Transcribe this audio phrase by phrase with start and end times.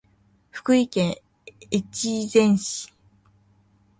[0.49, 1.17] 福井県
[1.69, 1.87] 越
[2.35, 2.91] 前市